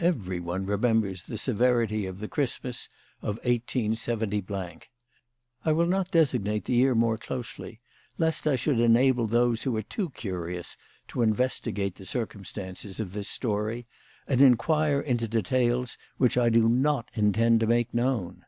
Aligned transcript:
TTIVERYONE 0.00 0.66
remembers 0.66 1.22
the 1.22 1.38
severity 1.38 2.04
of 2.04 2.18
the 2.18 2.26
Christ 2.26 2.62
^ 2.62 2.64
mas 2.64 2.88
of 3.22 3.36
187. 3.44 4.80
I 5.64 5.70
will 5.72 5.86
not 5.86 6.10
designate 6.10 6.64
the 6.64 6.72
year 6.74 6.96
more 6.96 7.16
closely, 7.16 7.80
lest 8.18 8.48
I 8.48 8.56
should 8.56 8.80
enable 8.80 9.28
those 9.28 9.62
who 9.62 9.76
are 9.76 9.82
too 9.84 10.10
curious 10.10 10.76
to 11.06 11.22
investigate 11.22 11.94
the 11.94 12.04
circumstances 12.06 12.98
of 12.98 13.12
this 13.12 13.28
story, 13.28 13.86
and 14.26 14.40
inquire 14.40 14.98
into 15.00 15.28
details 15.28 15.96
which 16.16 16.36
I 16.36 16.48
do 16.48 16.68
not 16.68 17.08
intend 17.14 17.60
to 17.60 17.68
make 17.68 17.94
known. 17.94 18.46